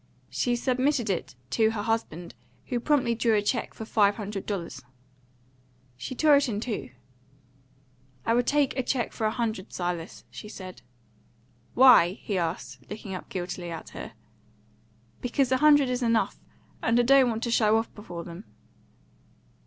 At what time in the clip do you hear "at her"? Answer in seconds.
13.69-14.13